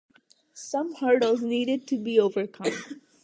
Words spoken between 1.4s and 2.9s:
needed to be overcome.